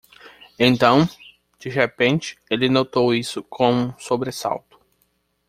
[0.57, 1.07] Então,
[1.59, 4.79] de repente, ele notou isso com um sobressalto.